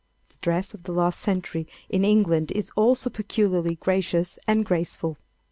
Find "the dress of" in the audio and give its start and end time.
0.29-0.81